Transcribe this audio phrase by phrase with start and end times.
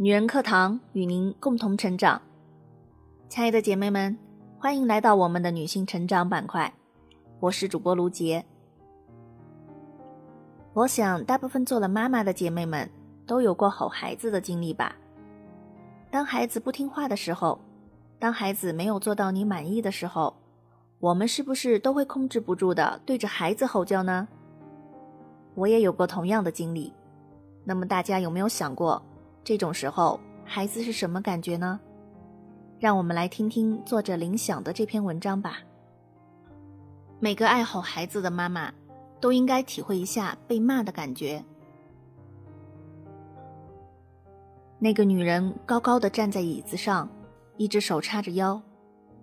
[0.00, 2.22] 女人课堂与您共同成长，
[3.28, 4.16] 亲爱的姐妹们，
[4.56, 6.72] 欢迎来到我们的女性成长板块。
[7.40, 8.44] 我是主播卢杰。
[10.72, 12.88] 我想，大部分做了妈妈的姐妹们
[13.26, 14.94] 都有过吼孩子的经历吧？
[16.12, 17.58] 当孩子不听话的时候，
[18.20, 20.32] 当孩子没有做到你满意的时候，
[21.00, 24.28] 我们是不是都会控制不住的对着孩子吼叫呢？
[25.56, 26.92] 我也有过同样的经历。
[27.64, 29.02] 那么大家有没有想过，
[29.48, 31.80] 这种时候孩子是什么感觉呢？
[32.78, 35.60] 让我们来听听作者林想的这篇文章吧。
[37.18, 38.70] 每个爱吼孩子的妈妈，
[39.22, 41.42] 都应该体会一下被骂的感觉。
[44.78, 47.08] 那个女人高高的站在椅子上，
[47.56, 48.60] 一只手叉着腰，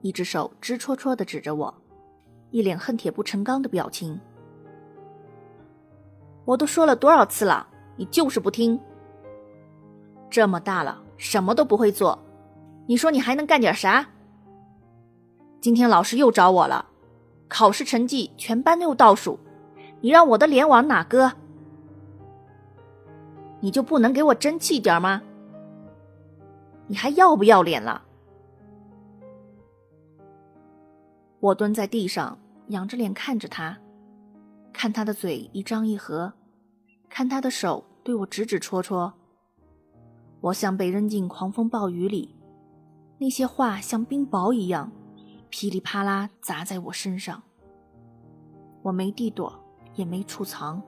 [0.00, 1.74] 一只手直戳戳的指着我，
[2.50, 4.18] 一脸恨铁不成钢的表情。
[6.46, 7.68] 我都说了多少次了？
[7.96, 8.80] 你就是不听。
[10.28, 12.18] 这么大了，什么都不会做，
[12.86, 14.06] 你说你还能干点啥？
[15.60, 16.86] 今天老师又找我了，
[17.48, 19.38] 考试成绩全班又倒数，
[20.00, 21.32] 你让我的脸往哪搁？
[23.60, 25.22] 你就不能给我争气点吗？
[26.86, 28.02] 你还要不要脸了？
[31.40, 33.76] 我蹲在地上，仰着脸看着他，
[34.72, 36.32] 看他的嘴一张一合。
[37.08, 39.12] 看他的手对我指指戳戳，
[40.46, 42.32] 我像被扔进狂风暴雨里，
[43.18, 44.92] 那些话像冰雹一样，
[45.48, 47.42] 噼里啪啦砸在我身上。
[48.82, 49.52] 我没地躲，
[49.96, 50.80] 也没处藏，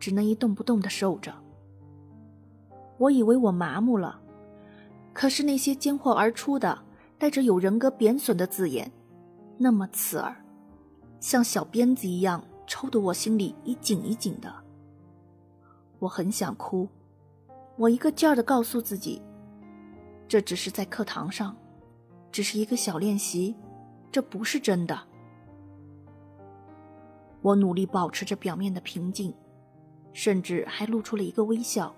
[0.00, 1.32] 只能一动不动的受着。
[2.98, 4.20] 我以为我麻木了，
[5.12, 6.76] 可是那些尖货而出的、
[7.18, 8.90] 带着有人格贬损的字眼，
[9.58, 10.44] 那么刺耳，
[11.20, 14.52] 像小鞭子一样抽得我心里一紧一紧的。
[16.00, 16.88] 我很想哭，
[17.76, 19.20] 我一个劲儿的告诉自己，
[20.28, 21.56] 这只是在课堂上，
[22.30, 23.56] 只是一个小练习，
[24.10, 24.98] 这不是真的。
[27.40, 29.34] 我努力保持着表面的平静，
[30.12, 31.92] 甚至还露出了一个微笑，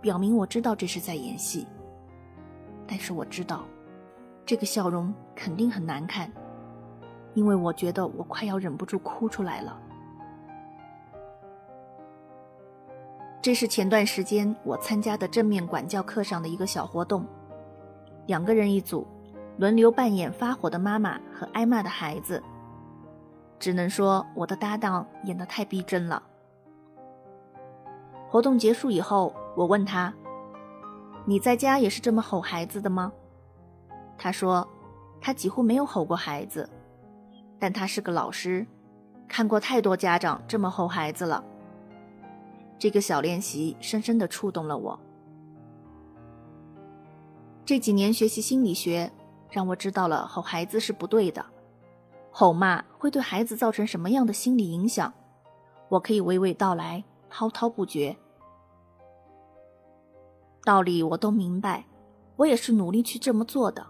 [0.00, 1.66] 表明我知道这是在演戏。
[2.86, 3.64] 但是我知道，
[4.44, 6.30] 这个笑容肯定很难看，
[7.34, 9.80] 因为我觉得我快要忍不住哭出来了。
[13.42, 17.26] 这是前段时间我参加的正面管教课上的一个小活动，
[18.26, 19.04] 两个人一组，
[19.56, 22.40] 轮流扮演发火的妈妈和挨骂的孩子。
[23.58, 26.22] 只能说我的搭档演得太逼真了。
[28.28, 30.14] 活动结束以后，我问他
[31.26, 33.12] ：“你在家也是这么吼孩子的吗？”
[34.16, 34.66] 他说
[35.20, 36.70] ：“他几乎没有吼过孩子，
[37.58, 38.64] 但他是个老师，
[39.26, 41.42] 看过太多家长这么吼孩子了。”
[42.82, 44.98] 这个小练习深深的触动了我。
[47.64, 49.08] 这几年学习心理学，
[49.50, 51.46] 让我知道了吼孩子是不对的，
[52.32, 55.14] 吼骂会对孩子造成什么样的心理影响，
[55.88, 58.16] 我可以娓娓道来，滔滔不绝。
[60.64, 61.84] 道理我都明白，
[62.34, 63.86] 我也是努力去这么做的。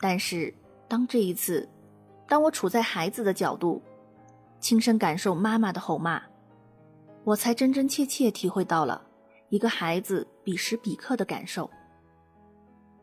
[0.00, 0.54] 但是，
[0.88, 1.68] 当这一次，
[2.26, 3.82] 当我处在孩子的角度，
[4.58, 6.29] 亲身感受妈妈的吼骂。
[7.30, 9.00] 我才真真切切体会到了
[9.50, 11.70] 一个孩子彼时彼刻的感受：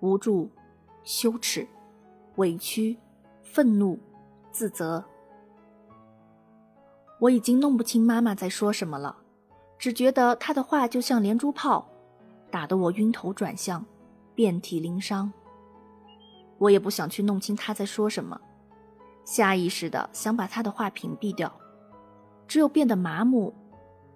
[0.01, 0.51] 无助、
[1.05, 1.65] 羞耻、
[2.35, 2.97] 委屈、
[3.41, 3.97] 愤怒、
[4.51, 5.01] 自责。
[7.21, 9.15] 我已经弄不清妈妈在说什么了，
[9.77, 11.87] 只觉得她的话就像连珠炮，
[12.51, 13.85] 打得我晕头转向，
[14.35, 15.31] 遍体鳞伤。
[16.57, 18.37] 我也不想去弄清她在说什么，
[19.23, 21.49] 下意识的想把她的话屏蔽掉，
[22.45, 23.55] 只有变得麻木。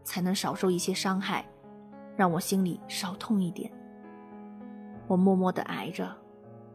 [0.04, 1.46] 才能少受一些伤害，
[2.16, 3.72] 让我心里少痛一点。
[5.08, 6.16] 我默默的挨着，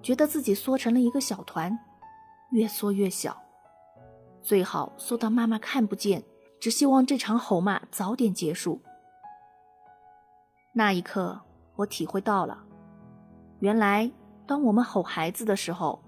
[0.02, 1.78] 觉得自己缩成了一个小团，
[2.50, 3.36] 越缩越小，
[4.42, 6.22] 最好缩到妈妈看不见。
[6.58, 8.80] 只希望这场吼骂早点结束。
[10.72, 11.38] 那一刻，
[11.76, 12.58] 我体会到了，
[13.60, 14.10] 原来
[14.46, 16.02] 当我们吼孩子的时候，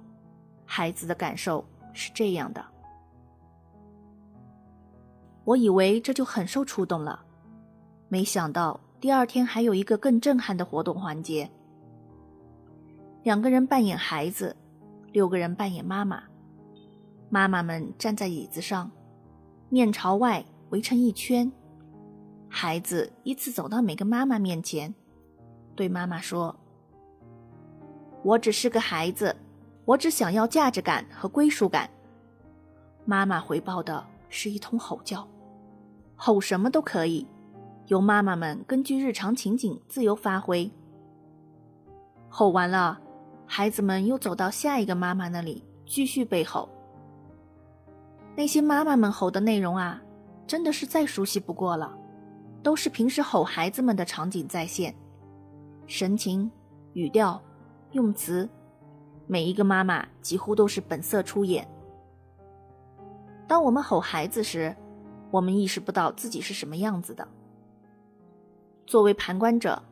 [0.64, 2.64] 孩子的感受是这样的。
[5.48, 7.24] 我以为这就很受触动了，
[8.10, 11.50] 没想到第二天还有一个更震撼的活动环节。
[13.22, 14.54] 两个人扮演孩子，
[15.10, 16.22] 六个人扮演妈妈。
[17.30, 18.90] 妈妈们站在椅子上，
[19.70, 21.50] 面朝外围成一圈。
[22.46, 24.94] 孩子依次走到每个妈妈面前，
[25.74, 26.54] 对妈妈说
[28.22, 29.34] ：“我只是个孩子，
[29.86, 31.88] 我只想要价值感和归属感。”
[33.06, 35.26] 妈妈回报的是一通吼叫。
[36.20, 37.24] 吼什么都可以，
[37.86, 40.68] 由妈妈们根据日常情景自由发挥。
[42.28, 43.00] 吼完了，
[43.46, 46.68] 孩子们又走到下一个妈妈那里继续被吼。
[48.36, 50.02] 那些妈妈们吼的内容啊，
[50.44, 51.96] 真的是再熟悉不过了，
[52.64, 54.92] 都是平时吼孩子们的场景再现，
[55.86, 56.50] 神情、
[56.94, 57.40] 语调、
[57.92, 58.48] 用词，
[59.28, 61.66] 每一个妈妈几乎都是本色出演。
[63.46, 64.74] 当我们吼孩子时，
[65.30, 67.26] 我们意识不到自己是什么样子的。
[68.86, 69.82] 作为旁观者，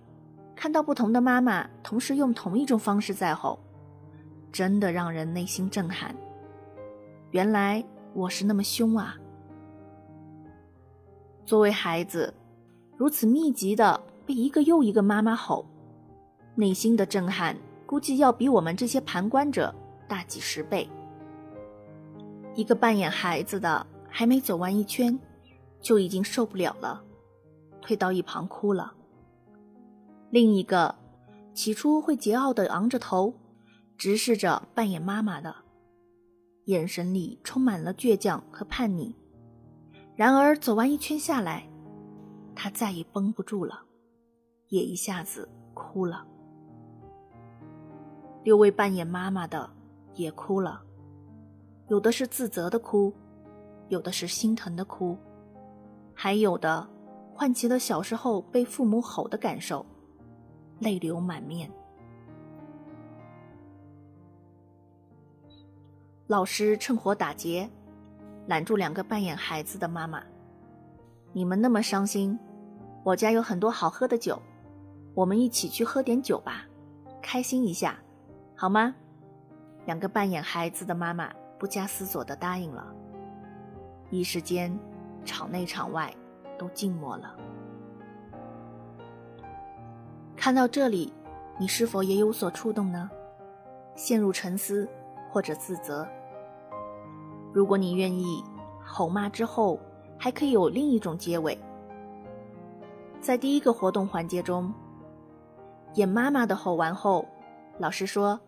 [0.54, 3.58] 看到不同的妈妈同时用同一种方式在吼，
[4.50, 6.16] 真的让人内心震撼。
[7.30, 7.84] 原来
[8.14, 9.16] 我是那么凶啊！
[11.44, 12.32] 作为孩子，
[12.96, 15.66] 如此密集的被一个又一个妈妈吼，
[16.54, 17.54] 内心的震撼
[17.84, 19.74] 估计要比我们这些旁观者
[20.08, 20.88] 大几十倍。
[22.54, 25.18] 一个扮演孩子的还没走完一圈，
[25.86, 27.00] 就已经受不了了，
[27.80, 28.92] 退到一旁哭了。
[30.30, 30.92] 另一个
[31.54, 33.32] 起初会桀骜的昂着头，
[33.96, 35.54] 直视着扮演妈妈的，
[36.64, 39.14] 眼神里充满了倔强和叛逆。
[40.16, 41.70] 然而走完一圈下来，
[42.56, 43.84] 他再也绷不住了，
[44.70, 46.26] 也一下子哭了。
[48.42, 49.70] 六位扮演妈妈的
[50.14, 50.82] 也哭了。
[51.86, 53.14] 有的是自责的哭，
[53.88, 55.16] 有的是心疼的哭，
[56.18, 56.88] 还有的
[57.34, 59.84] 唤起了小时候被父母吼的感受，
[60.80, 61.70] 泪流满面。
[66.26, 67.70] 老师趁火打劫，
[68.46, 70.22] 拦住两个扮演孩子的妈妈
[71.32, 72.36] ：“你们那么伤心，
[73.04, 74.40] 我家有很多好喝的酒，
[75.14, 76.64] 我们一起去喝点酒吧，
[77.22, 77.98] 开心一下，
[78.56, 78.94] 好吗？”
[79.86, 81.30] 两个扮演孩子的妈妈。
[81.58, 82.94] 不加思索的答应了。
[84.10, 84.78] 一时间，
[85.26, 86.10] 场内场外
[86.56, 87.36] 都静默了。
[90.36, 91.12] 看到这里，
[91.58, 93.10] 你是否也有所触动呢？
[93.96, 94.88] 陷入沉思
[95.30, 96.06] 或者自责？
[97.52, 98.44] 如果你愿意，
[98.84, 99.78] 吼骂之后
[100.16, 101.58] 还可以有另一种结尾。
[103.20, 104.72] 在第一个活动环节中，
[105.94, 107.26] 演妈妈的吼完后，
[107.78, 108.38] 老师说。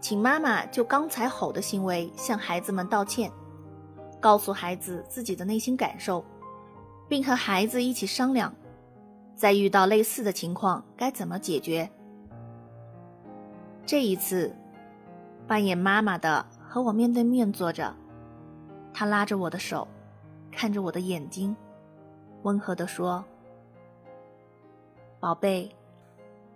[0.00, 3.30] 请妈妈就刚才吼的行为向孩子们道歉，
[4.22, 6.24] 告诉孩子自己的内心感受，
[7.08, 8.54] 并和孩子一起商量，
[9.34, 11.90] 在遇到类似的情况该怎么解决。
[13.84, 14.54] 这一次，
[15.48, 17.92] 扮演妈妈的和我面对面坐着，
[18.94, 19.88] 他拉着我的手，
[20.52, 21.56] 看着我的眼睛，
[22.44, 23.24] 温和地说
[25.18, 25.74] ：“宝贝，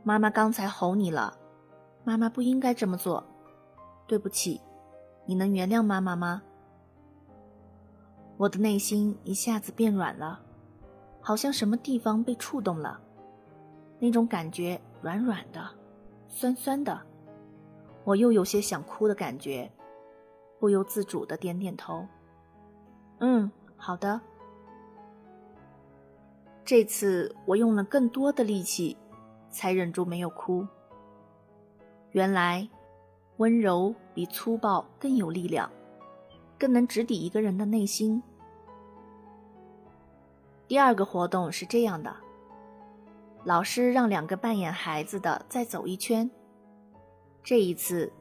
[0.04, 1.36] 妈妈刚才吼你了，
[2.04, 3.24] 妈妈不应该这么做。”
[4.06, 4.60] 对不起，
[5.24, 6.40] 你能原谅妈妈吗？
[8.36, 10.40] 我的内心一下子变软了，
[11.20, 13.00] 好像什么地方被触动了，
[13.98, 15.66] 那种感觉软软的、
[16.28, 17.00] 酸酸的，
[18.04, 19.70] 我又有些想哭的感觉，
[20.60, 22.06] 不由自主的点点头。
[23.20, 24.20] 嗯，好的。
[26.64, 28.96] 这次我用了更多的力气，
[29.50, 30.66] 才忍住没有哭。
[32.12, 32.68] 原来。
[33.38, 35.70] 温柔比粗暴更有力量，
[36.58, 38.22] 更能直抵一个人的内心。
[40.68, 42.14] 第二个活动是这样的：
[43.44, 46.28] 老师让两个扮演孩子的再走一圈。
[47.42, 48.12] 这一次，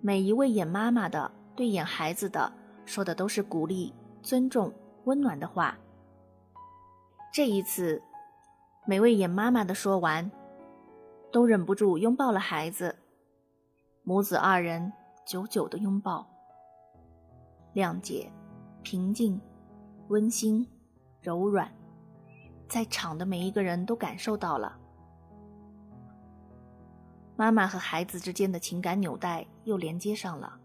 [0.00, 2.52] 每一位演妈妈的对演孩子的
[2.84, 4.72] 说的都是鼓励、尊重、
[5.04, 5.78] 温暖的话。
[7.32, 8.02] 这一次，
[8.84, 10.28] 每位演妈妈的说完，
[11.30, 12.96] 都忍不住拥抱了孩子。
[14.02, 14.92] 母子二人
[15.24, 16.26] 久久的拥抱，
[17.74, 18.30] 谅解、
[18.82, 19.40] 平静、
[20.08, 20.66] 温馨、
[21.20, 21.72] 柔软，
[22.68, 24.78] 在场的每一个人都感受到了。
[27.36, 30.60] 妈妈和孩子之间的情感纽带又连接上了，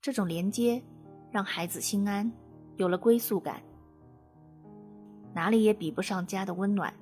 [0.00, 0.82] 这种连接
[1.30, 2.30] 让孩子心安，
[2.76, 3.60] 有了归宿感。
[5.34, 6.94] 哪里也比不上家的温暖，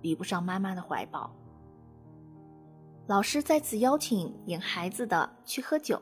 [0.00, 1.30] 比不上妈妈的怀抱。
[3.06, 6.00] 老师再次邀请演孩子的去喝酒，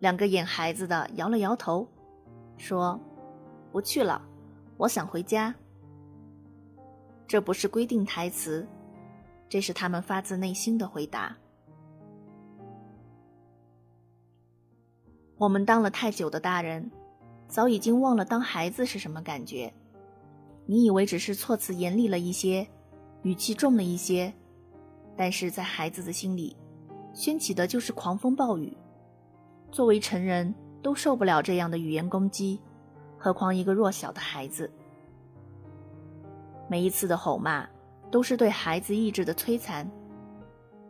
[0.00, 1.86] 两个演孩子的摇了摇头，
[2.56, 2.98] 说
[3.70, 4.20] ：“不去了，
[4.78, 5.54] 我想回家。”
[7.28, 8.66] 这不是规定台词，
[9.46, 11.36] 这是他们发自内心的回答。
[15.36, 16.90] 我们当了太久的大人，
[17.46, 19.72] 早已经忘了当孩子是什么感觉。
[20.64, 22.66] 你以为只是措辞严厉了一些，
[23.22, 24.32] 语气重了一些。
[25.14, 26.56] 但是在孩子的心里，
[27.12, 28.74] 掀起的就是狂风暴雨。
[29.70, 32.60] 作为成人，都受不了这样的语言攻击，
[33.16, 34.70] 何况一个弱小的孩子。
[36.68, 37.66] 每一次的吼骂，
[38.10, 39.88] 都是对孩子意志的摧残。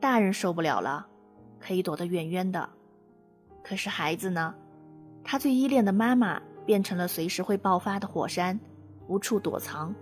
[0.00, 1.06] 大人受不了了，
[1.58, 2.68] 可以躲得远远的。
[3.62, 4.54] 可是孩子呢？
[5.22, 8.58] 他最依恋的妈妈变成了随时会爆发的火山，
[9.08, 9.94] 无处躲藏。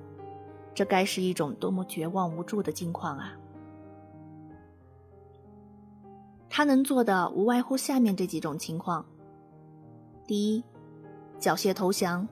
[0.73, 3.33] 这该是一种多么绝望无助的境况啊！
[6.51, 9.05] 他能做的无外乎下面这几种情况：
[10.27, 10.65] 第一，
[11.39, 12.27] 缴械投降，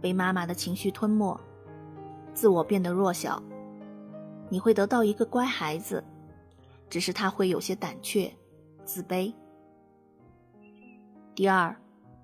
[0.00, 1.38] 被妈妈的情绪吞没，
[2.32, 3.42] 自我变得弱小。
[4.48, 6.02] 你会得到一个乖孩子，
[6.88, 8.32] 只是他会有些胆怯、
[8.84, 9.32] 自卑。
[11.34, 11.76] 第二，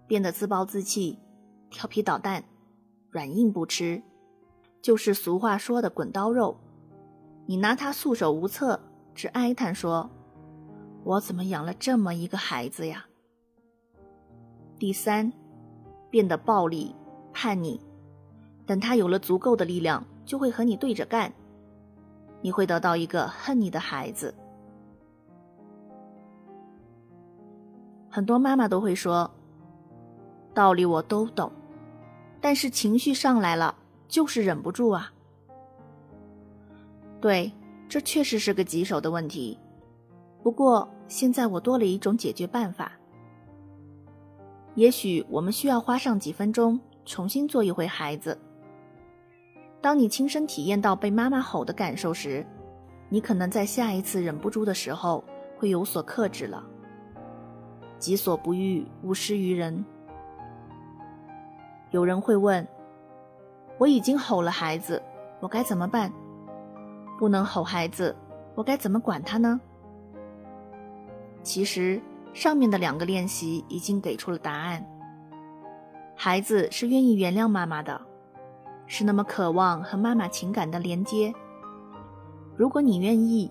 [0.06, 1.18] 变得自暴自弃、
[1.70, 2.44] 调皮捣蛋、
[3.10, 4.02] 软硬不吃，
[4.82, 6.56] 就是俗话说的“滚刀肉”。
[7.46, 8.80] 你拿他束手无策，
[9.14, 10.10] 只哀叹说
[11.06, 13.06] ：“我怎么养了这么一个孩子呀？”
[14.76, 15.32] 第三，
[16.10, 16.92] 变得暴力、
[17.32, 17.80] 叛逆，
[18.66, 21.32] 等他有了足够的力量，就会和你对着干。
[22.42, 24.34] 你会得到一个恨你的孩子。
[28.10, 29.30] 很多妈妈都会说
[30.52, 31.52] ：“道理我都懂，
[32.40, 33.74] 但是情绪上来了，
[34.08, 35.12] 就是忍不住啊。”
[37.22, 37.52] 对，
[37.88, 39.58] 这确实是个棘手的问题。
[40.46, 42.92] 不过现在我多了一种解决办法。
[44.76, 48.38] 也许我们需要花上几分钟，重新做一回孩子。
[49.80, 52.46] 当你亲身体验到被妈妈吼的感受时，
[53.08, 55.24] 你可能在下一次忍不住的时候
[55.58, 56.64] 会有所克制了。
[57.98, 59.84] 己所不欲，勿施于人。
[61.90, 62.64] 有人会问：
[63.78, 65.02] 我已经吼了孩子，
[65.40, 66.12] 我该怎么办？
[67.18, 68.14] 不能吼孩子，
[68.54, 69.60] 我该怎么管他呢？
[71.46, 74.84] 其实，上面的两个练习已经给出了答案。
[76.16, 78.00] 孩子是愿意原谅妈妈的。
[78.88, 81.32] 是那么渴望和妈妈情感的连接。
[82.56, 83.48] 如果你愿意，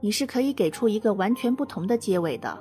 [0.00, 2.58] 你是可以给出一个完全不同的结尾的。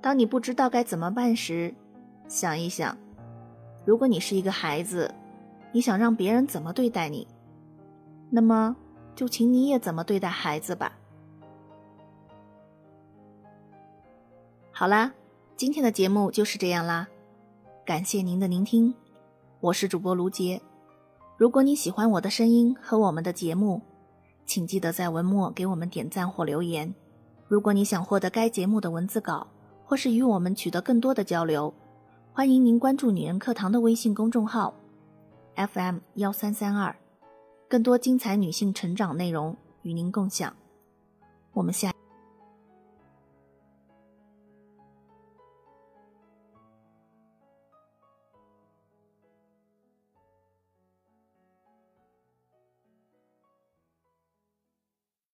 [0.00, 1.72] 当你不知道该怎么办时，
[2.26, 2.96] 想一想：
[3.84, 5.12] 如果你是一个孩子，
[5.70, 7.28] 你想让别人怎么对待你，
[8.28, 8.74] 那么
[9.14, 10.92] 就请你也怎么对待孩子吧。
[14.78, 15.10] 好啦，
[15.56, 17.08] 今天的节目就是这样啦，
[17.86, 18.92] 感谢您的聆听，
[19.60, 20.60] 我是主播卢杰。
[21.38, 23.80] 如果你喜欢我的声音和我们的节目，
[24.44, 26.94] 请记得在文末给我们点赞或留言。
[27.48, 29.46] 如果你想获得该节目的文字稿，
[29.82, 31.72] 或是与我们取得更多的交流，
[32.34, 34.74] 欢迎您关注“女人课堂”的微信公众号
[35.54, 36.94] FM 幺三三二，
[37.66, 40.54] 更多精彩女性成长内容与您共享。
[41.54, 41.95] 我们下。